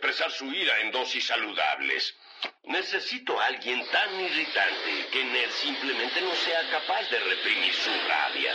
[0.00, 2.14] Expresar su ira en dosis saludables.
[2.64, 8.54] Necesito a alguien tan irritante que Ned simplemente no sea capaz de reprimir su rabia.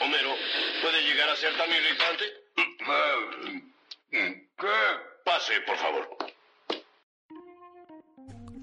[0.00, 0.34] Homero,
[0.80, 2.24] ¿puede llegar a ser tan irritante?
[4.10, 4.34] ¿Qué?
[5.24, 6.16] Pase, por favor.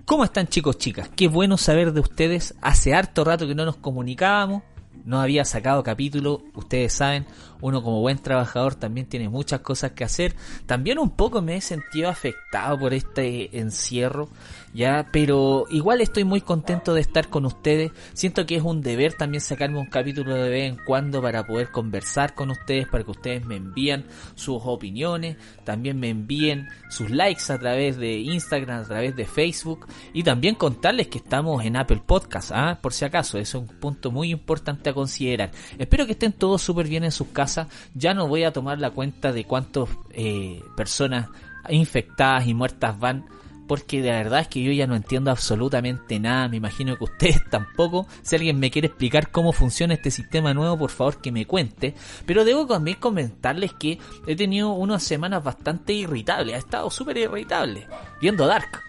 [0.06, 1.10] ¿Cómo están chicos, chicas?
[1.16, 2.56] Qué bueno saber de ustedes.
[2.62, 4.64] Hace harto rato que no nos comunicábamos.
[5.06, 7.26] No había sacado capítulo, ustedes saben,
[7.62, 10.36] uno como buen trabajador también tiene muchas cosas que hacer.
[10.66, 14.30] También un poco me he sentido afectado por este encierro
[14.76, 17.94] ya, pero igual estoy muy contento de estar con ustedes.
[18.12, 21.72] Siento que es un deber también sacarme un capítulo de vez en cuando para poder
[21.72, 27.54] conversar con ustedes, para que ustedes me envíen sus opiniones, también me envíen sus likes
[27.54, 32.02] a través de Instagram, a través de Facebook y también contarles que estamos en Apple
[32.06, 32.78] Podcast, ¿ah?
[32.82, 35.52] por si acaso, es un punto muy importante considerar.
[35.78, 37.68] Espero que estén todos súper bien en sus casas.
[37.94, 41.28] Ya no voy a tomar la cuenta de cuántas eh, personas
[41.70, 43.26] infectadas y muertas van
[43.68, 47.44] porque de verdad es que yo ya no entiendo absolutamente nada, me imagino que ustedes
[47.50, 48.08] tampoco.
[48.22, 51.96] Si alguien me quiere explicar cómo funciona este sistema nuevo, por favor que me cuente.
[52.26, 57.88] Pero debo también comentarles que he tenido unas semanas bastante irritables, he estado súper irritable
[58.22, 58.82] viendo Dark.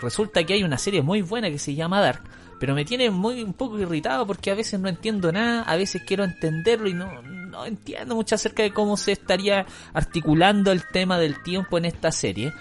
[0.00, 2.22] Resulta que hay una serie muy buena que se llama Dark,
[2.58, 6.02] pero me tiene muy un poco irritado porque a veces no entiendo nada, a veces
[6.06, 11.18] quiero entenderlo y no, no entiendo mucho acerca de cómo se estaría articulando el tema
[11.18, 12.52] del tiempo en esta serie.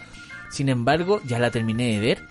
[0.49, 2.27] Sin embargo, ya la terminé de ver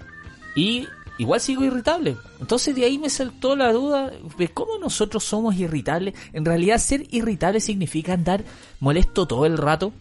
[0.54, 0.86] y
[1.18, 2.16] igual sigo irritable.
[2.40, 6.14] Entonces de ahí me saltó la duda de cómo nosotros somos irritables.
[6.32, 8.44] En realidad ser irritable significa andar
[8.80, 9.92] molesto todo el rato.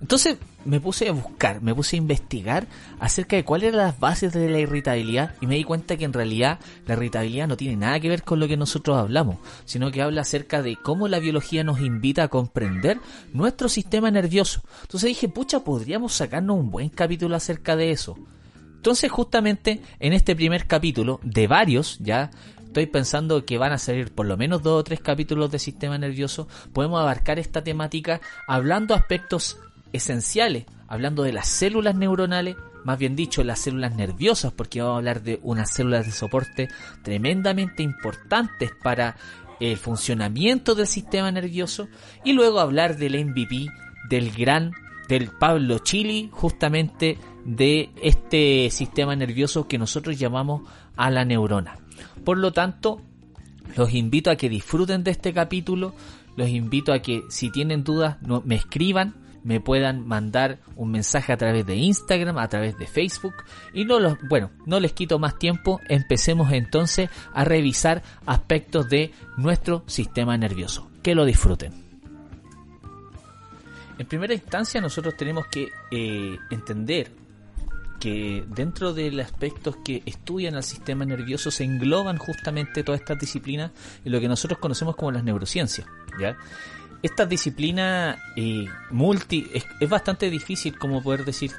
[0.00, 2.66] Entonces me puse a buscar, me puse a investigar
[2.98, 6.12] acerca de cuáles eran las bases de la irritabilidad y me di cuenta que en
[6.12, 10.02] realidad la irritabilidad no tiene nada que ver con lo que nosotros hablamos, sino que
[10.02, 12.98] habla acerca de cómo la biología nos invita a comprender
[13.32, 14.62] nuestro sistema nervioso.
[14.82, 18.16] Entonces dije, pucha, podríamos sacarnos un buen capítulo acerca de eso.
[18.76, 22.30] Entonces justamente en este primer capítulo, de varios ya,
[22.70, 25.98] estoy pensando que van a salir por lo menos dos o tres capítulos de sistema
[25.98, 29.58] nervioso, podemos abarcar esta temática hablando aspectos
[29.92, 34.98] esenciales, hablando de las células neuronales, más bien dicho, las células nerviosas, porque vamos a
[34.98, 36.68] hablar de unas células de soporte
[37.02, 39.16] tremendamente importantes para
[39.60, 41.88] el funcionamiento del sistema nervioso,
[42.24, 43.66] y luego hablar del MVP,
[44.08, 44.72] del gran,
[45.08, 50.62] del Pablo Chili, justamente de este sistema nervioso que nosotros llamamos
[50.96, 51.78] a la neurona.
[52.24, 53.00] Por lo tanto,
[53.76, 55.94] los invito a que disfruten de este capítulo,
[56.36, 61.32] los invito a que si tienen dudas no, me escriban, me puedan mandar un mensaje
[61.32, 63.34] a través de Instagram, a través de Facebook
[63.72, 69.12] y no los, bueno, no les quito más tiempo, empecemos entonces a revisar aspectos de
[69.36, 70.90] nuestro sistema nervioso.
[71.02, 71.72] Que lo disfruten.
[73.98, 77.12] En primera instancia nosotros tenemos que eh, entender
[78.00, 83.18] que dentro de los aspectos que estudian al sistema nervioso se engloban justamente todas estas
[83.18, 83.72] disciplinas
[84.04, 85.86] en lo que nosotros conocemos como las neurociencias,
[86.18, 86.36] ¿ya?
[87.02, 91.52] Esta disciplina eh, multi es, bastante difícil como poder decir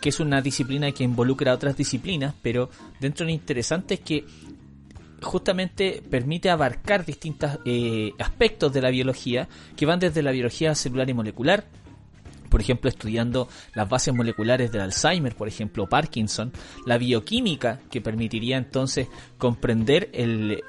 [0.00, 4.00] que es una disciplina que involucra a otras disciplinas, pero dentro de lo interesante es
[4.00, 4.24] que
[5.20, 11.10] justamente permite abarcar distintos eh, aspectos de la biología que van desde la biología celular
[11.10, 11.64] y molecular,
[12.48, 16.52] por ejemplo, estudiando las bases moleculares del Alzheimer, por ejemplo, Parkinson,
[16.86, 20.62] la bioquímica, que permitiría entonces comprender el,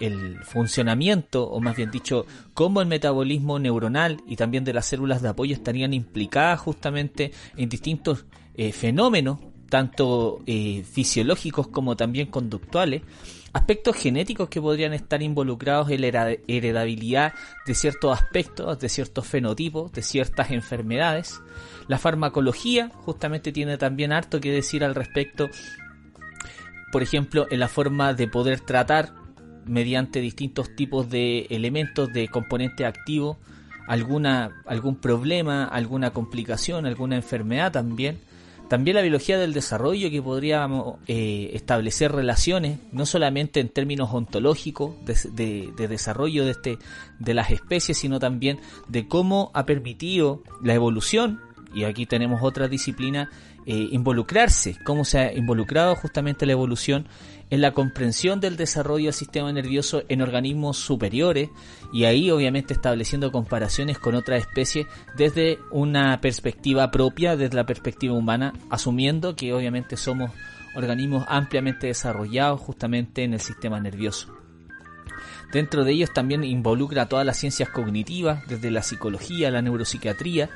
[0.44, 5.30] funcionamiento, o más bien dicho, cómo el metabolismo neuronal y también de las células de
[5.30, 8.26] apoyo estarían implicadas justamente en distintos
[8.56, 9.40] eh, fenómenos,
[9.70, 13.04] tanto eh, fisiológicos como también conductuales,
[13.54, 17.34] aspectos genéticos que podrían estar involucrados en la heredabilidad
[17.66, 21.42] de ciertos aspectos, de ciertos fenotipos, de ciertas enfermedades.
[21.88, 25.50] La farmacología justamente tiene también harto que decir al respecto,
[26.92, 29.14] por ejemplo, en la forma de poder tratar
[29.66, 33.38] mediante distintos tipos de elementos de componente activo
[33.88, 38.20] alguna algún problema, alguna complicación, alguna enfermedad también
[38.70, 44.94] También la biología del desarrollo que podríamos eh, establecer relaciones, no solamente en términos ontológicos
[45.06, 46.78] de, de, desarrollo de, este,
[47.18, 51.42] de las especies, sino también de cómo ha permitido la evolución,
[51.74, 53.30] y aquí tenemos otra disciplina,
[53.66, 57.08] eh, involucrarse, cómo se ha involucrado justamente la evolución
[57.50, 61.50] en la comprensión del desarrollo del sistema nervioso en organismos superiores
[61.92, 68.14] y ahí obviamente estableciendo comparaciones con otras especies desde una perspectiva propia, desde la perspectiva
[68.14, 70.32] humana, asumiendo que obviamente somos
[70.76, 74.36] organismos ampliamente desarrollados justamente en el sistema nervioso.
[75.52, 80.50] Dentro de ellos también involucra todas las ciencias cognitivas, desde la psicología, la neuropsiquiatría,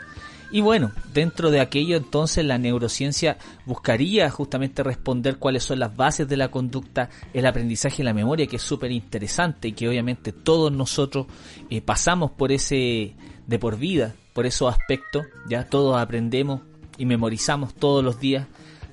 [0.51, 6.27] y bueno, dentro de aquello entonces la neurociencia buscaría justamente responder cuáles son las bases
[6.27, 10.31] de la conducta, el aprendizaje y la memoria, que es súper interesante y que obviamente
[10.31, 11.27] todos nosotros
[11.69, 13.15] eh, pasamos por ese
[13.47, 16.61] de por vida, por esos aspectos, ya todos aprendemos
[16.97, 18.47] y memorizamos todos los días.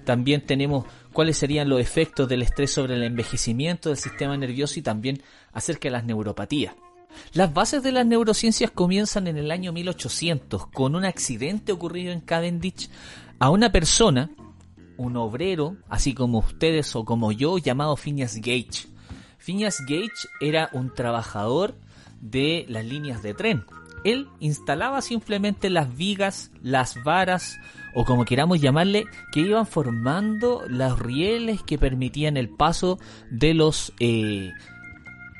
[0.05, 4.83] También tenemos cuáles serían los efectos del estrés sobre el envejecimiento del sistema nervioso y
[4.83, 6.75] también acerca de las neuropatías.
[7.33, 12.21] Las bases de las neurociencias comienzan en el año 1800 con un accidente ocurrido en
[12.21, 12.91] Cavendish
[13.39, 14.31] a una persona,
[14.97, 18.89] un obrero, así como ustedes o como yo, llamado Phineas Gage.
[19.39, 21.77] Phineas Gage era un trabajador
[22.21, 23.65] de las líneas de tren.
[24.05, 27.59] Él instalaba simplemente las vigas, las varas
[27.95, 32.99] o como queramos llamarle, que iban formando los rieles que permitían el paso
[33.31, 34.51] de los eh,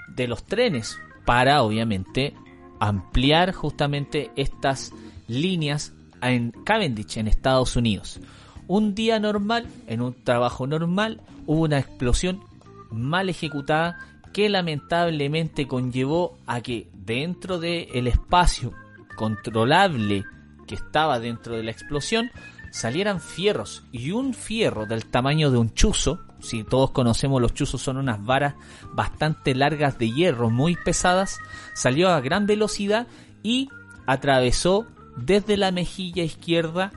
[0.09, 2.35] de los trenes para obviamente
[2.79, 4.93] ampliar justamente estas
[5.29, 8.21] líneas en Cavendish, en Estados Unidos.
[8.67, 12.41] Un día normal, en un trabajo normal, hubo una explosión
[12.91, 13.99] mal ejecutada
[14.33, 18.73] que lamentablemente conllevó a que dentro del espacio
[19.17, 20.25] controlable
[20.67, 22.31] que estaba dentro de la explosión
[22.71, 27.83] salieran fierros y un fierro del tamaño de un chuzo si todos conocemos los chuzos
[27.83, 28.55] son unas varas
[28.93, 31.39] bastante largas de hierro, muy pesadas,
[31.75, 33.07] salió a gran velocidad
[33.43, 33.69] y
[34.07, 36.93] atravesó desde la mejilla izquierda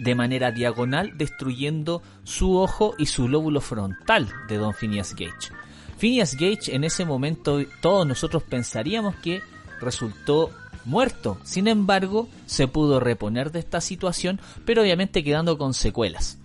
[0.00, 5.52] de manera diagonal, destruyendo su ojo y su lóbulo frontal de Don Phineas Gage.
[5.98, 9.42] Phineas Gage en ese momento todos nosotros pensaríamos que
[9.80, 10.50] resultó
[10.84, 11.38] muerto.
[11.42, 16.39] Sin embargo, se pudo reponer de esta situación, pero obviamente quedando con secuelas.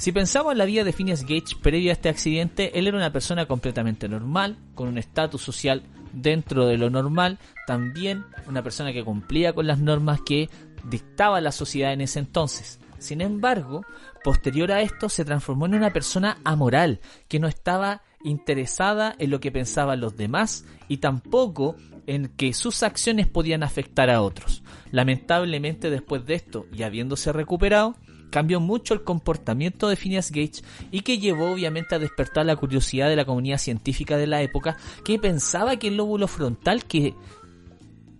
[0.00, 3.12] Si pensamos en la vida de Phineas Gage previo a este accidente, él era una
[3.12, 5.82] persona completamente normal, con un estatus social
[6.14, 10.48] dentro de lo normal, también una persona que cumplía con las normas que
[10.84, 12.80] dictaba la sociedad en ese entonces.
[12.98, 13.84] Sin embargo,
[14.24, 19.38] posterior a esto se transformó en una persona amoral, que no estaba interesada en lo
[19.40, 21.76] que pensaban los demás y tampoco
[22.06, 24.62] en que sus acciones podían afectar a otros.
[24.92, 27.96] Lamentablemente después de esto y habiéndose recuperado,
[28.30, 33.08] cambió mucho el comportamiento de Phineas Gage y que llevó obviamente a despertar la curiosidad
[33.08, 37.14] de la comunidad científica de la época que pensaba que el lóbulo frontal que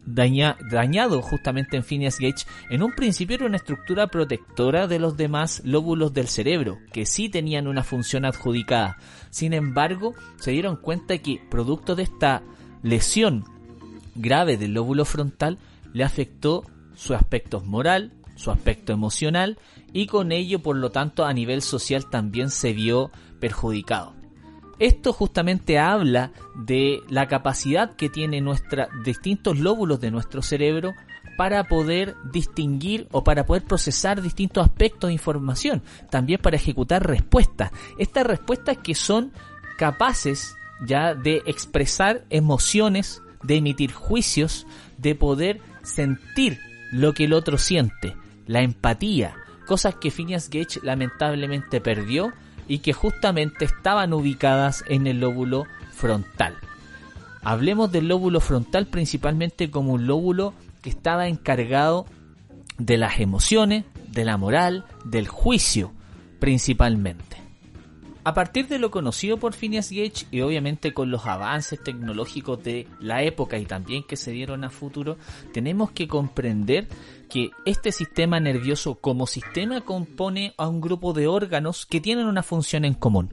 [0.07, 5.62] dañado justamente en Phineas Gage en un principio era una estructura protectora de los demás
[5.65, 8.99] lóbulos del cerebro que sí tenían una función adjudicada.
[9.31, 12.43] Sin embargo, se dieron cuenta que producto de esta
[12.83, 13.45] lesión
[14.15, 15.59] grave del lóbulo frontal
[15.93, 16.65] le afectó
[16.95, 19.59] su aspecto moral, su aspecto emocional
[19.92, 23.10] y con ello por lo tanto a nivel social también se vio
[23.40, 24.14] perjudicado.
[24.78, 30.94] Esto justamente habla de la capacidad que tienen nuestra, distintos lóbulos de nuestro cerebro
[31.37, 37.70] para poder distinguir o para poder procesar distintos aspectos de información, también para ejecutar respuestas.
[37.99, 39.32] Estas respuestas que son
[39.76, 40.56] capaces
[40.87, 44.66] ya de expresar emociones, de emitir juicios,
[44.99, 46.59] de poder sentir
[46.90, 48.16] lo que el otro siente,
[48.47, 49.37] la empatía,
[49.71, 52.33] cosas que Phineas Gage lamentablemente perdió
[52.67, 56.57] y que justamente estaban ubicadas en el lóbulo frontal.
[57.45, 62.05] Hablemos del lóbulo frontal principalmente como un lóbulo que estaba encargado
[62.79, 65.93] de las emociones, de la moral, del juicio
[66.41, 67.29] principalmente.
[68.23, 72.87] A partir de lo conocido por Phineas Gage y obviamente con los avances tecnológicos de
[73.00, 75.17] la época y también que se dieron a futuro,
[75.55, 76.87] tenemos que comprender
[77.31, 82.43] que este sistema nervioso como sistema compone a un grupo de órganos que tienen una
[82.43, 83.31] función en común.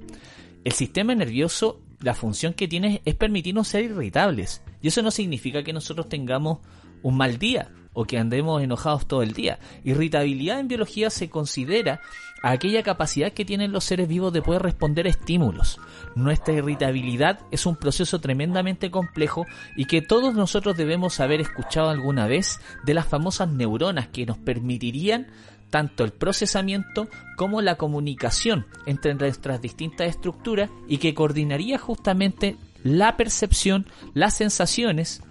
[0.64, 4.62] El sistema nervioso, la función que tiene es permitirnos ser irritables.
[4.82, 6.60] Y eso no significa que nosotros tengamos
[7.04, 9.60] un mal día o que andemos enojados todo el día.
[9.84, 12.00] Irritabilidad en biología se considera
[12.42, 15.80] aquella capacidad que tienen los seres vivos de poder responder a estímulos.
[16.16, 22.28] Nuestra irritabilidad es un proceso tremendamente complejo y que todos nosotros debemos haber escuchado alguna
[22.28, 25.28] vez de las famosas neuronas que nos permitirían
[25.70, 33.18] tanto el procesamiento como la comunicación entre nuestras distintas estructuras y que coordinaría justamente la
[33.18, 35.22] percepción, las sensaciones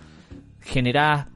[0.61, 1.29] generadas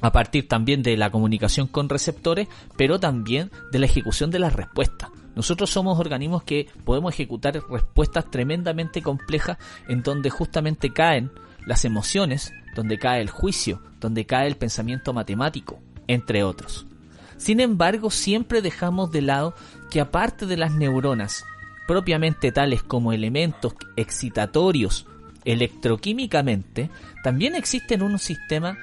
[0.00, 4.52] a partir también de la comunicación con receptores, pero también de la ejecución de las
[4.52, 5.10] respuestas.
[5.34, 11.30] Nosotros somos organismos que podemos ejecutar respuestas tremendamente complejas en donde justamente caen
[11.66, 16.86] las emociones, donde cae el juicio, donde cae el pensamiento matemático, entre otros.
[17.36, 19.54] Sin embargo, siempre dejamos de lado
[19.90, 21.44] que aparte de las neuronas,
[21.86, 25.06] propiamente tales como elementos excitatorios
[25.44, 26.90] electroquímicamente,
[27.24, 28.78] también existen un sistema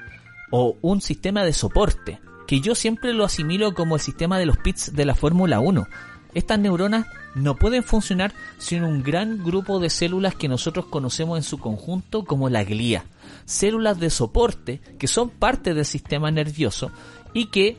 [0.52, 4.58] o un sistema de soporte, que yo siempre lo asimilo como el sistema de los
[4.58, 5.88] pits de la Fórmula 1.
[6.34, 11.44] Estas neuronas no pueden funcionar sin un gran grupo de células que nosotros conocemos en
[11.44, 13.06] su conjunto como la glía.
[13.46, 16.92] Células de soporte que son parte del sistema nervioso
[17.34, 17.78] y que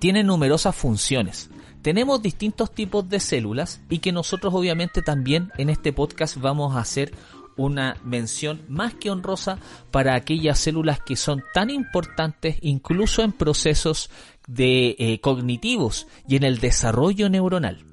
[0.00, 1.50] tienen numerosas funciones.
[1.82, 6.80] Tenemos distintos tipos de células y que nosotros obviamente también en este podcast vamos a
[6.80, 7.12] hacer
[7.58, 9.58] una mención más que honrosa
[9.90, 14.10] para aquellas células que son tan importantes incluso en procesos
[14.46, 17.84] de eh, cognitivos y en el desarrollo neuronal.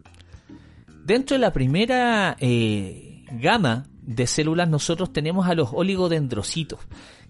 [1.04, 6.80] Dentro de la primera eh, gama de células nosotros tenemos a los oligodendrocitos,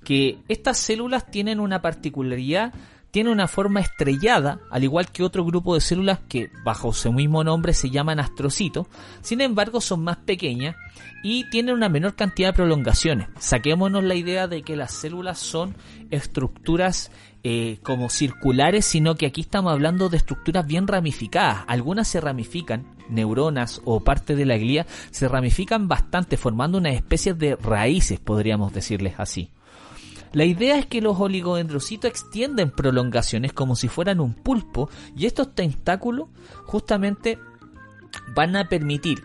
[0.04, 2.74] que estas células tienen una particularidad
[3.16, 7.46] tiene una forma estrellada, al igual que otro grupo de células que bajo su mismo
[7.46, 8.88] nombre se llaman astrocitos,
[9.22, 10.76] sin embargo son más pequeñas
[11.24, 13.30] y tienen una menor cantidad de prolongaciones.
[13.40, 15.78] Saquémonos la idea de que las células son
[16.12, 17.10] estructuras
[17.46, 21.64] eh, como circulares, sino que aquí estamos hablando de estructuras bien ramificadas.
[21.68, 27.34] Algunas se ramifican, neuronas o parte de la glía se ramifican bastante, formando una especie
[27.34, 29.52] de raíces, podríamos decirles así.
[30.36, 35.56] La idea es que los oligodendrocitos extienden prolongaciones como si fueran un pulpo y estos
[35.56, 36.28] tentáculos
[36.66, 37.40] justamente
[38.36, 39.24] van a permitir,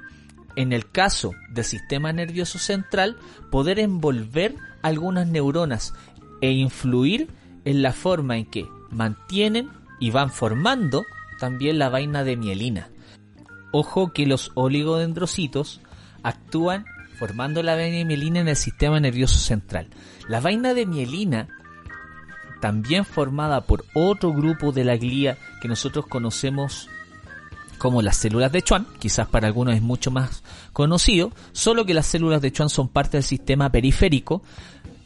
[0.55, 3.17] en el caso del sistema nervioso central,
[3.51, 5.95] poder envolver algunas neuronas
[6.41, 7.29] e influir
[7.65, 11.03] en la forma en que mantienen y van formando
[11.41, 12.89] también la vaina de mielina.
[13.73, 15.81] Ojo que los oligodendrocitos
[16.23, 16.85] actúan
[17.21, 19.89] formando la vaina de mielina en el sistema nervioso central.
[20.27, 21.49] La vaina de mielina,
[22.63, 26.89] también formada por otro grupo de la glía que nosotros conocemos
[27.77, 32.07] como las células de Schwann, quizás para algunos es mucho más conocido, solo que las
[32.07, 34.43] células de Schwann son parte del sistema periférico,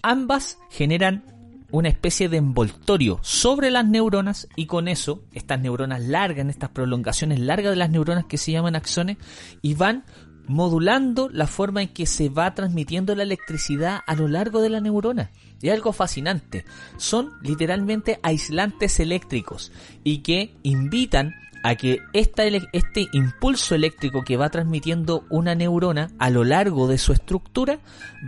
[0.00, 1.24] ambas generan
[1.72, 7.40] una especie de envoltorio sobre las neuronas y con eso estas neuronas largan, estas prolongaciones
[7.40, 9.16] largas de las neuronas que se llaman axones
[9.62, 10.04] y van
[10.46, 14.80] modulando la forma en que se va transmitiendo la electricidad a lo largo de la
[14.80, 15.30] neurona.
[15.60, 16.64] Y algo fascinante.
[16.98, 19.72] Son literalmente aislantes eléctricos
[20.02, 26.28] y que invitan a que esta, este impulso eléctrico que va transmitiendo una neurona a
[26.28, 27.78] lo largo de su estructura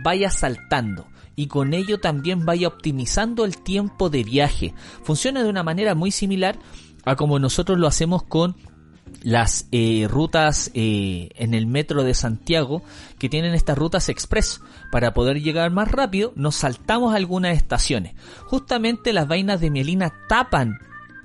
[0.03, 4.73] vaya saltando y con ello también vaya optimizando el tiempo de viaje.
[5.03, 6.57] Funciona de una manera muy similar
[7.05, 8.57] a como nosotros lo hacemos con
[9.23, 12.81] las eh, rutas eh, en el metro de Santiago
[13.19, 14.61] que tienen estas rutas express.
[14.91, 18.13] Para poder llegar más rápido nos saltamos algunas estaciones.
[18.45, 20.79] Justamente las vainas de mielina tapan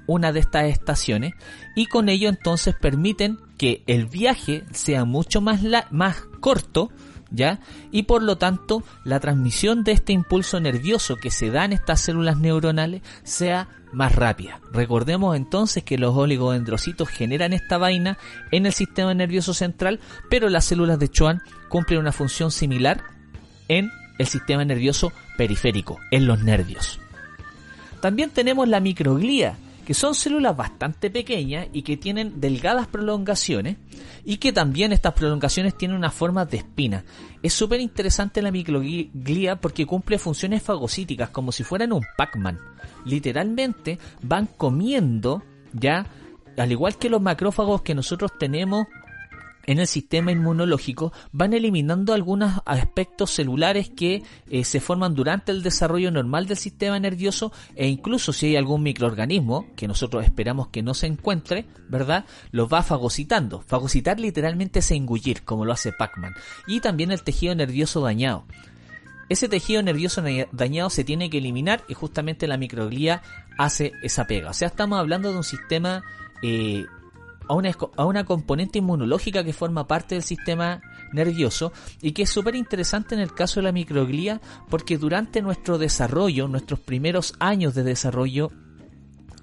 [0.07, 1.35] una de estas estaciones
[1.77, 6.91] y con ello entonces permiten que el viaje sea mucho más, más corto
[7.33, 7.61] ¿ya?
[7.91, 12.01] Y por lo tanto, la transmisión de este impulso nervioso que se da en estas
[12.01, 14.61] células neuronales sea más rápida.
[14.73, 18.19] Recordemos entonces que los oligodendrocitos generan esta vaina
[18.51, 23.03] en el sistema nervioso central, pero las células de Schwann cumplen una función similar
[23.69, 27.01] en el sistema nervioso periférico, en los nervios.
[28.01, 29.57] También tenemos la microglía,
[29.93, 33.77] que son células bastante pequeñas y que tienen delgadas prolongaciones
[34.25, 37.05] y que también estas prolongaciones tienen una forma de espina.
[37.43, 42.59] Es súper interesante la microglía porque cumple funciones fagocíticas como si fueran un Pac-Man.
[43.05, 45.43] Literalmente van comiendo
[45.75, 46.07] ya,
[46.57, 48.87] al igual que los macrófagos que nosotros tenemos
[49.67, 55.63] en el sistema inmunológico van eliminando algunos aspectos celulares que eh, se forman durante el
[55.63, 60.83] desarrollo normal del sistema nervioso e incluso si hay algún microorganismo que nosotros esperamos que
[60.83, 62.25] no se encuentre, ¿verdad?
[62.51, 63.63] Lo va fagocitando.
[63.67, 66.35] Fagocitar literalmente es engullir, como lo hace Pac-Man.
[66.67, 68.45] Y también el tejido nervioso dañado.
[69.29, 73.23] Ese tejido nervioso dañado se tiene que eliminar y justamente la microglía
[73.57, 74.51] hace esa pega.
[74.51, 76.05] O sea, estamos hablando de un sistema
[76.43, 76.85] eh,
[77.49, 80.81] a una, componente inmunológica que forma parte del sistema
[81.13, 85.79] nervioso y que es súper interesante en el caso de la microglía porque durante nuestro
[85.79, 88.51] desarrollo, nuestros primeros años de desarrollo,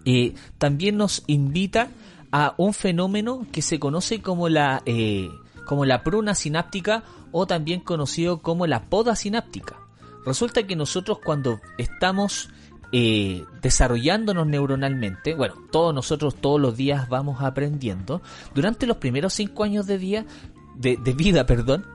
[0.06, 1.90] eh, también nos invita
[2.32, 5.30] a un fenómeno que se conoce como la, eh,
[5.66, 9.78] como la pruna sináptica o también conocido como la poda sináptica.
[10.26, 12.50] Resulta que nosotros cuando estamos
[12.92, 18.22] eh, desarrollándonos neuronalmente, bueno, todos nosotros todos los días vamos aprendiendo,
[18.54, 20.26] durante los primeros cinco años de, día,
[20.76, 21.86] de, de vida, perdón,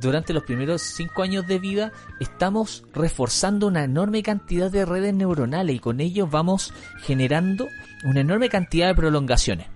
[0.00, 5.76] durante los primeros cinco años de vida estamos reforzando una enorme cantidad de redes neuronales
[5.76, 7.68] y con ello vamos generando
[8.04, 9.68] una enorme cantidad de prolongaciones.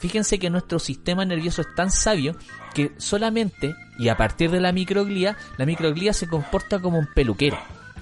[0.00, 2.34] Fíjense que nuestro sistema nervioso es tan sabio
[2.74, 7.58] que solamente, y a partir de la microglía, la microglía se comporta como un peluquero,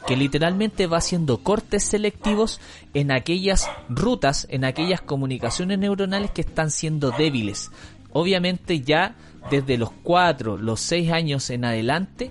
[0.06, 2.60] que literalmente va haciendo cortes selectivos
[2.94, 7.70] en aquellas rutas, en aquellas comunicaciones neuronales que están siendo débiles.
[8.12, 9.16] Obviamente ya
[9.50, 12.30] desde los 4, los 6 años en adelante,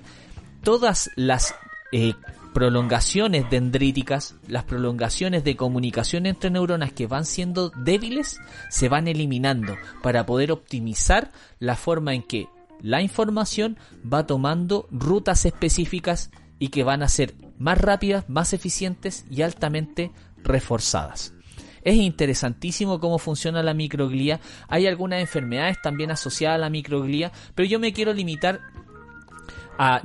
[0.63, 1.55] todas las
[1.91, 2.13] eh,
[2.53, 9.75] prolongaciones dendríticas, las prolongaciones de comunicación entre neuronas que van siendo débiles, se van eliminando
[10.01, 12.47] para poder optimizar la forma en que
[12.81, 13.77] la información
[14.11, 20.11] va tomando rutas específicas y que van a ser más rápidas, más eficientes y altamente
[20.43, 21.33] reforzadas.
[21.83, 24.41] Es interesantísimo cómo funciona la microglía.
[24.67, 28.59] Hay algunas enfermedades también asociadas a la microglía, pero yo me quiero limitar
[29.77, 30.01] a,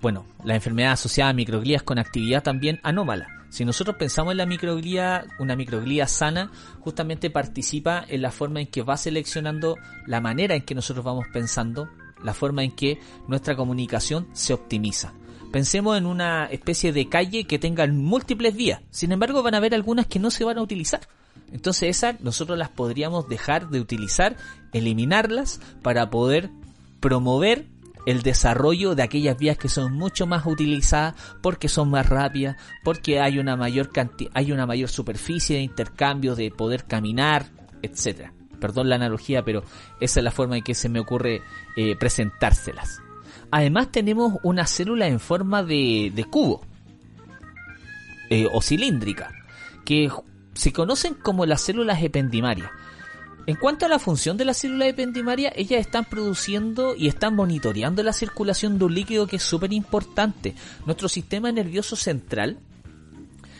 [0.00, 3.28] bueno, la enfermedad asociada a microglías con actividad también anómala.
[3.48, 8.66] Si nosotros pensamos en la microglía, una microglía sana justamente participa en la forma en
[8.66, 11.88] que va seleccionando la manera en que nosotros vamos pensando,
[12.22, 12.98] la forma en que
[13.28, 15.12] nuestra comunicación se optimiza.
[15.52, 19.74] Pensemos en una especie de calle que tenga múltiples vías, sin embargo van a haber
[19.74, 21.00] algunas que no se van a utilizar.
[21.52, 24.36] Entonces esas nosotros las podríamos dejar de utilizar,
[24.72, 26.50] eliminarlas para poder
[27.00, 27.66] promover
[28.06, 33.20] el desarrollo de aquellas vías que son mucho más utilizadas porque son más rápidas, porque
[33.20, 33.90] hay una mayor
[34.32, 37.46] hay una mayor superficie de intercambio, de poder caminar,
[37.82, 38.32] etcétera.
[38.60, 39.62] Perdón la analogía, pero
[40.00, 41.42] esa es la forma en que se me ocurre
[41.76, 43.00] eh, presentárselas.
[43.50, 46.62] Además tenemos una célula en forma de, cubo
[48.30, 49.32] eh, o cilíndrica
[49.84, 50.10] que
[50.54, 52.70] se conocen como las células ependimarias.
[53.46, 58.02] En cuanto a la función de la célula ependimaria, ellas están produciendo y están monitoreando
[58.02, 60.54] la circulación de un líquido que es súper importante.
[60.84, 62.58] Nuestro sistema nervioso central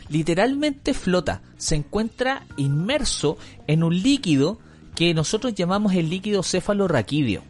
[0.08, 4.58] literalmente flota, se encuentra inmerso en un líquido
[4.94, 7.42] que nosotros llamamos el líquido cefalorraquídeo.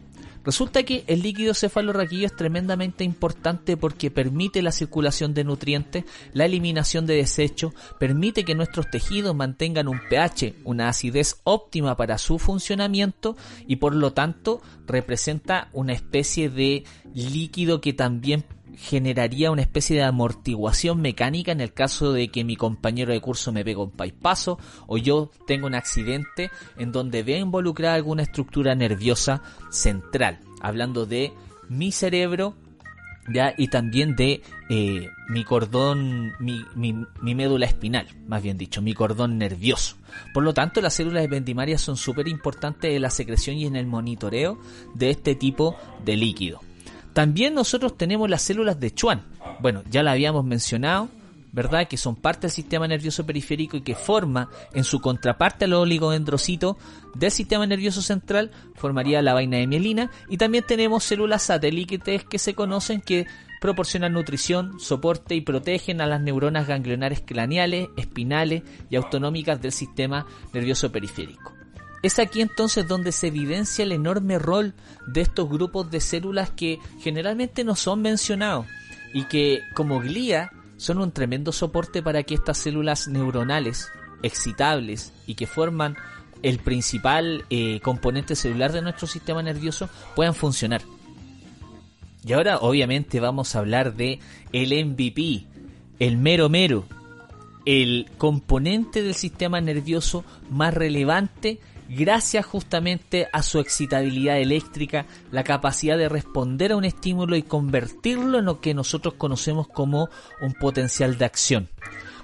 [0.47, 6.45] Resulta que el líquido cefalorraquídeo es tremendamente importante porque permite la circulación de nutrientes, la
[6.45, 12.39] eliminación de desechos, permite que nuestros tejidos mantengan un pH, una acidez óptima para su
[12.39, 13.35] funcionamiento
[13.67, 18.45] y por lo tanto representa una especie de líquido que también
[18.77, 23.51] generaría una especie de amortiguación mecánica en el caso de que mi compañero de curso
[23.51, 28.75] me pegue un paso o yo tengo un accidente en donde vea involucrada alguna estructura
[28.75, 31.33] nerviosa central, hablando de
[31.69, 32.55] mi cerebro
[33.33, 33.53] ¿ya?
[33.57, 39.37] y también de eh, mi cordón, mi, mi, médula espinal, más bien dicho, mi cordón
[39.37, 39.97] nervioso.
[40.33, 43.87] Por lo tanto, las células ependimarias son súper importantes en la secreción y en el
[43.87, 44.59] monitoreo
[44.93, 46.66] de este tipo de líquido.
[47.17, 49.23] También nosotros tenemos las células de Schwann.
[49.59, 51.09] Bueno, ya la habíamos mencionado,
[51.51, 51.87] ¿verdad?
[51.87, 56.77] Que son parte del sistema nervioso periférico y que forma en su contraparte al oligodendrocito
[57.15, 60.11] del sistema nervioso central, formaría la vaina de mielina.
[60.29, 63.25] Y también tenemos células satélites que se conocen que
[63.61, 70.27] proporcionan nutrición, soporte y protegen a las neuronas ganglionares craneales, espinales y autonómicas del sistema
[70.53, 71.56] nervioso periférico.
[72.07, 74.73] Es aquí entonces donde se evidencia el enorme rol
[75.07, 78.65] de estos grupos de células que generalmente no son mencionados
[79.13, 83.89] y que como glía son un tremendo soporte para que estas células neuronales
[84.23, 85.97] excitables y que forman
[86.43, 90.83] el principal eh, componente celular de nuestro sistema nervioso puedan funcionar.
[92.25, 94.19] Y ahora obviamente vamos a hablar de
[94.53, 95.45] el MVP,
[95.99, 96.85] el mero mero,
[97.65, 101.59] el componente del sistema nervioso más relevante
[101.89, 108.39] gracias justamente a su excitabilidad eléctrica, la capacidad de responder a un estímulo y convertirlo
[108.39, 110.09] en lo que nosotros conocemos como
[110.41, 111.69] un potencial de acción.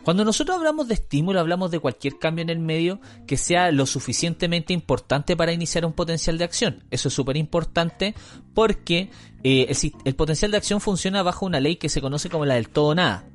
[0.03, 3.85] Cuando nosotros hablamos de estímulo, hablamos de cualquier cambio en el medio que sea lo
[3.85, 6.83] suficientemente importante para iniciar un potencial de acción.
[6.91, 8.13] Eso es súper importante
[8.53, 9.09] porque
[9.43, 12.55] eh, el, el potencial de acción funciona bajo una ley que se conoce como la
[12.55, 13.25] del todo nada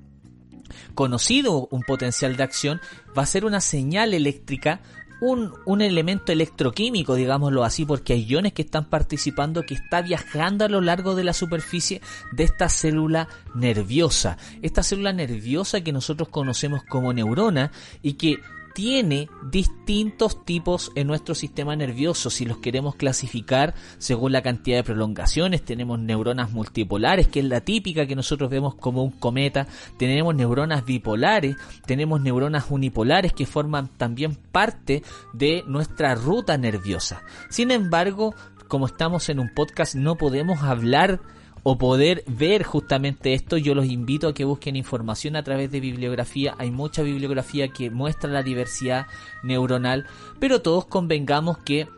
[0.95, 2.81] conocido un potencial de acción
[3.17, 4.81] va a ser una señal eléctrica
[5.20, 10.64] un, un, elemento electroquímico, digámoslo así, porque hay iones que están participando, que está viajando
[10.64, 12.00] a lo largo de la superficie
[12.33, 14.38] de esta célula nerviosa.
[14.62, 18.40] Esta célula nerviosa que nosotros conocemos como neurona y que
[18.74, 22.31] tiene distintos tipos en nuestro sistema nervioso.
[22.31, 27.61] Si los queremos clasificar según la cantidad de prolongaciones, tenemos neuronas multipolares, que es la
[27.61, 29.66] típica que nosotros vemos como un cometa.
[29.98, 35.02] Tenemos neuronas bipolares, tenemos neuronas unipolares que forman también parte
[35.33, 37.22] de nuestra ruta nerviosa.
[37.50, 38.35] Sin embargo,
[38.68, 41.20] como estamos en un podcast, no podemos hablar
[41.62, 45.81] o poder ver justamente esto, yo los invito a que busquen información a través de
[45.81, 46.55] bibliografía.
[46.59, 49.07] Hay mucha bibliografía que muestra la diversidad
[49.42, 50.07] neuronal,
[50.38, 51.88] pero todos convengamos que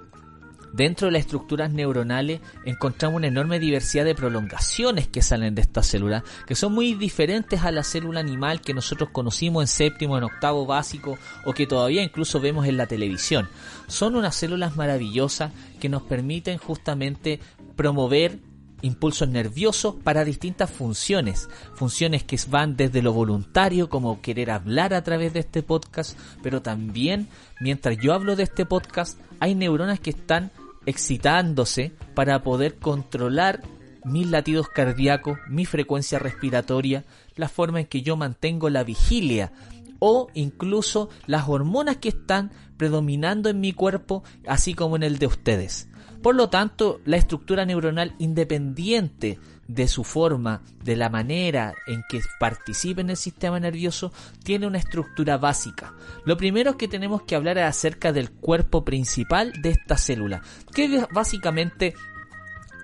[0.72, 5.82] dentro de las estructuras neuronales encontramos una enorme diversidad de prolongaciones que salen de esta
[5.82, 10.24] célula, que son muy diferentes a la célula animal que nosotros conocimos en séptimo, en
[10.24, 13.48] octavo básico o que todavía incluso vemos en la televisión.
[13.88, 17.40] Son unas células maravillosas que nos permiten justamente
[17.76, 18.38] promover
[18.82, 25.02] impulsos nerviosos para distintas funciones, funciones que van desde lo voluntario como querer hablar a
[25.02, 27.28] través de este podcast, pero también
[27.60, 30.50] mientras yo hablo de este podcast hay neuronas que están
[30.86, 33.62] excitándose para poder controlar
[34.04, 37.04] mis latidos cardíacos, mi frecuencia respiratoria,
[37.36, 39.52] la forma en que yo mantengo la vigilia
[39.98, 45.26] o incluso las hormonas que están predominando en mi cuerpo, así como en el de
[45.26, 45.89] ustedes.
[46.22, 52.20] Por lo tanto, la estructura neuronal independiente de su forma, de la manera en que
[52.38, 55.94] participa en el sistema nervioso, tiene una estructura básica.
[56.24, 60.42] Lo primero que tenemos que hablar es acerca del cuerpo principal de esta célula,
[60.74, 61.94] que básicamente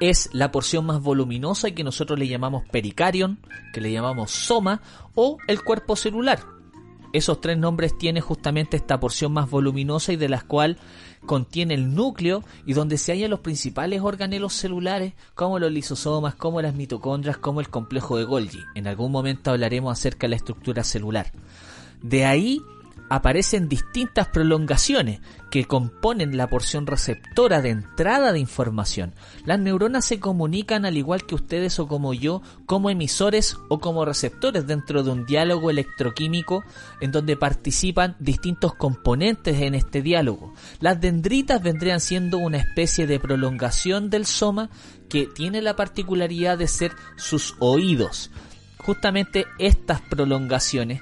[0.01, 3.38] es la porción más voluminosa que nosotros le llamamos pericarion,
[3.72, 4.81] que le llamamos soma,
[5.14, 6.56] o el cuerpo celular.
[7.12, 10.79] Esos tres nombres tienen justamente esta porción más voluminosa y de la cual
[11.25, 16.62] contiene el núcleo y donde se hallan los principales organelos celulares como los lisosomas, como
[16.62, 18.61] las mitocondrias, como el complejo de Golgi.
[18.75, 21.33] En algún momento hablaremos acerca de la estructura celular.
[22.03, 22.62] De ahí
[23.09, 29.14] aparecen distintas prolongaciones que componen la porción receptora de entrada de información.
[29.45, 34.05] Las neuronas se comunican al igual que ustedes o como yo, como emisores o como
[34.05, 36.64] receptores dentro de un diálogo electroquímico
[37.01, 40.53] en donde participan distintos componentes en este diálogo.
[40.81, 44.69] Las dendritas vendrían siendo una especie de prolongación del soma
[45.09, 48.31] que tiene la particularidad de ser sus oídos.
[48.79, 51.01] Justamente estas prolongaciones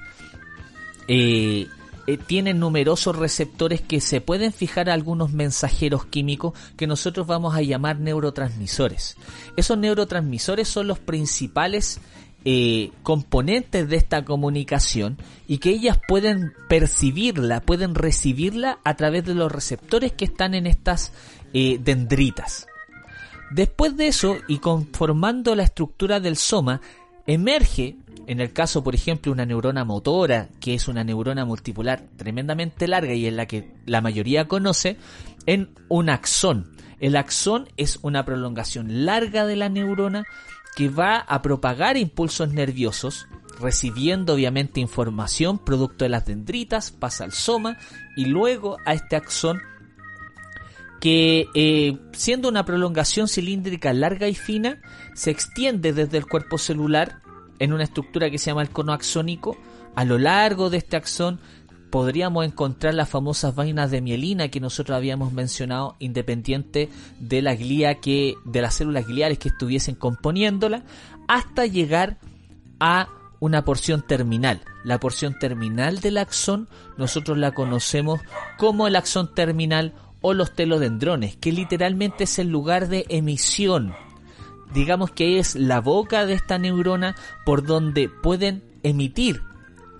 [1.07, 1.67] eh,
[2.07, 7.55] eh, tienen numerosos receptores que se pueden fijar a algunos mensajeros químicos que nosotros vamos
[7.55, 9.17] a llamar neurotransmisores.
[9.57, 11.99] Esos neurotransmisores son los principales
[12.47, 19.33] eh, componentes de esta comunicación y que ellas pueden percibirla, pueden recibirla a través de
[19.33, 21.11] los receptores que están en estas
[21.53, 22.67] eh, dendritas.
[23.49, 26.81] Después de eso, y conformando la estructura del soma,
[27.27, 32.87] emerge en el caso, por ejemplo, una neurona motora, que es una neurona multipolar tremendamente
[32.87, 34.97] larga y en la que la mayoría conoce,
[35.45, 36.71] en un axón.
[36.99, 40.25] El axón es una prolongación larga de la neurona
[40.75, 43.27] que va a propagar impulsos nerviosos,
[43.59, 47.77] recibiendo obviamente información producto de las dendritas, pasa al soma
[48.17, 49.61] y luego a este axón
[51.05, 54.81] que eh, siendo una prolongación cilíndrica larga y fina,
[55.13, 57.21] se extiende desde el cuerpo celular
[57.59, 59.55] en una estructura que se llama el cono axónico.
[59.93, 61.39] A lo largo de este axón
[61.91, 66.89] podríamos encontrar las famosas vainas de mielina que nosotros habíamos mencionado, independiente
[67.19, 70.85] de la glía que, de las células gliares que estuviesen componiéndola,
[71.27, 72.17] hasta llegar
[72.79, 74.61] a una porción terminal.
[74.83, 78.21] La porción terminal del axón nosotros la conocemos
[78.57, 79.93] como el axón terminal
[80.25, 83.93] o los telodendrones, que literalmente es el lugar de emisión
[84.73, 89.41] digamos que es la boca de esta neurona por donde pueden emitir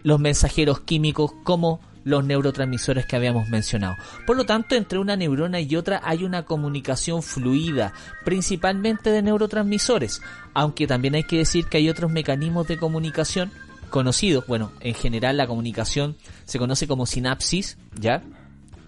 [0.03, 3.95] los mensajeros químicos como los neurotransmisores que habíamos mencionado.
[4.27, 10.21] Por lo tanto, entre una neurona y otra hay una comunicación fluida, principalmente de neurotransmisores,
[10.53, 13.51] aunque también hay que decir que hay otros mecanismos de comunicación
[13.89, 14.45] conocidos.
[14.45, 18.21] Bueno, en general la comunicación se conoce como sinapsis, ¿ya?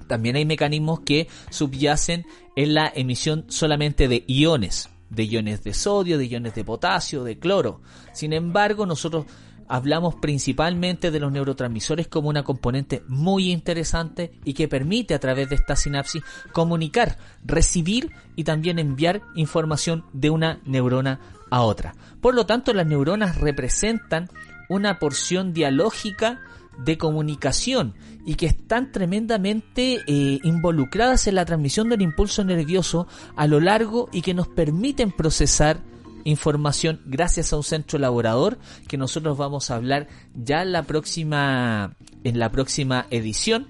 [0.08, 6.18] También hay mecanismos que subyacen en la emisión solamente de iones, de iones de sodio,
[6.18, 7.82] de iones de potasio, de cloro.
[8.14, 9.26] Sin embargo, nosotros
[9.68, 15.50] hablamos principalmente de los neurotransmisores como una componente muy interesante y que permite a través
[15.50, 21.96] de esta sinapsis comunicar, recibir y también enviar información de una neurona a otra.
[22.22, 24.30] Por lo tanto, las neuronas representan
[24.70, 26.42] una porción dialógica
[26.78, 33.48] de comunicación y que están tremendamente eh, involucradas en la transmisión del impulso nervioso a
[33.48, 35.82] lo largo y que nos permiten procesar
[36.24, 41.96] información gracias a un centro elaborador que nosotros vamos a hablar ya en la próxima
[42.24, 43.70] en la próxima edición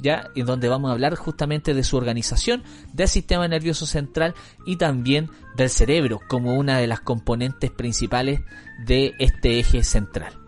[0.00, 4.34] ya en donde vamos a hablar justamente de su organización, del sistema nervioso central
[4.66, 8.40] y también del cerebro como una de las componentes principales
[8.86, 10.43] de este eje central.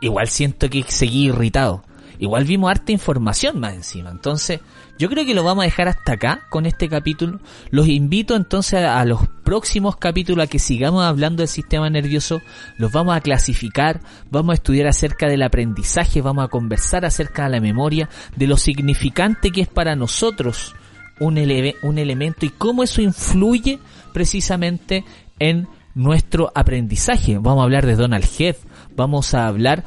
[0.00, 1.84] Igual siento que seguí irritado.
[2.20, 4.10] Igual vimos harta información más encima.
[4.10, 4.60] Entonces,
[4.98, 7.38] yo creo que lo vamos a dejar hasta acá con este capítulo.
[7.70, 12.40] Los invito entonces a, los próximos capítulos a que sigamos hablando del sistema nervioso.
[12.76, 17.50] Los vamos a clasificar, vamos a estudiar acerca del aprendizaje, vamos a conversar acerca de
[17.50, 20.74] la memoria, de lo significante que es para nosotros
[21.20, 21.38] un,
[21.82, 23.78] un elemento y cómo eso influye
[24.12, 25.04] precisamente
[25.38, 27.38] en nuestro aprendizaje.
[27.38, 28.58] Vamos a hablar de Donald Heath,
[28.98, 29.84] vamos a hablar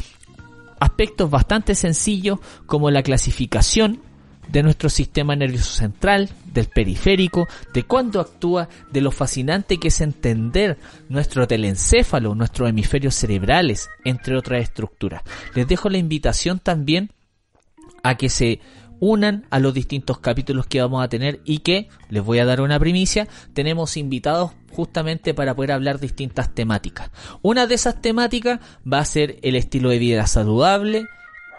[0.79, 3.99] aspectos bastante sencillos como la clasificación
[4.47, 10.01] de nuestro sistema nervioso central, del periférico, de cuándo actúa, de lo fascinante que es
[10.01, 10.77] entender
[11.09, 15.21] nuestro telencéfalo, nuestros hemisferios cerebrales, entre otras estructuras.
[15.55, 17.11] Les dejo la invitación también
[18.03, 18.59] a que se
[19.01, 22.61] unan a los distintos capítulos que vamos a tener y que, les voy a dar
[22.61, 27.11] una primicia, tenemos invitados justamente para poder hablar distintas temáticas.
[27.41, 28.59] Una de esas temáticas
[28.91, 31.07] va a ser el estilo de vida saludable,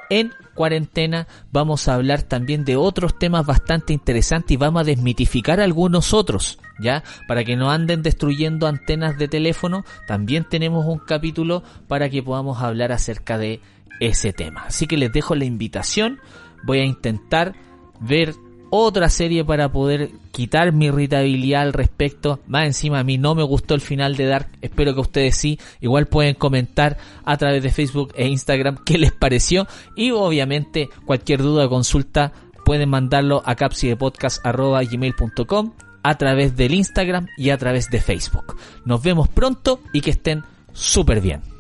[0.09, 5.59] en cuarentena vamos a hablar también de otros temas bastante interesantes y vamos a desmitificar
[5.59, 7.03] algunos otros, ¿ya?
[7.27, 12.63] Para que no anden destruyendo antenas de teléfono, también tenemos un capítulo para que podamos
[12.63, 13.61] hablar acerca de
[14.01, 14.65] ese tema.
[14.67, 16.21] Así que les dejo la invitación,
[16.65, 17.55] voy a intentar
[18.01, 18.35] ver
[18.75, 22.41] otra serie para poder quitar mi irritabilidad al respecto.
[22.47, 24.49] Más encima a mí no me gustó el final de Dark.
[24.63, 25.59] Espero que ustedes sí.
[25.83, 29.67] Igual pueden comentar a través de Facebook e Instagram qué les pareció.
[29.95, 32.33] Y obviamente cualquier duda o consulta
[32.65, 35.73] pueden mandarlo a capsidepodcast.gmail.com
[36.03, 38.57] a través del Instagram y a través de Facebook.
[38.87, 41.52] Nos vemos pronto y que estén súper bien.